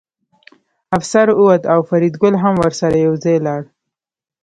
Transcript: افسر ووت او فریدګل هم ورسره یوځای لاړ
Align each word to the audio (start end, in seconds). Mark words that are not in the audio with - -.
افسر 0.97 1.27
ووت 1.33 1.63
او 1.73 1.79
فریدګل 1.89 2.33
هم 2.43 2.53
ورسره 2.63 2.95
یوځای 3.05 3.37
لاړ 3.45 3.61